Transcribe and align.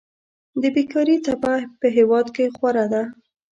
د 0.61 0.63
بيکاري 0.75 1.15
څپه 1.25 1.53
په 1.79 1.87
هېواد 1.97 2.25
خوره 2.57 2.85
ده. 2.93 3.03